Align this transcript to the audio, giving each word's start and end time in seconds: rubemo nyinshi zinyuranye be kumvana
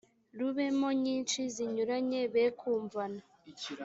rubemo 0.39 0.89
nyinshi 1.03 1.39
zinyuranye 1.55 2.21
be 2.33 2.43
kumvana 2.59 3.21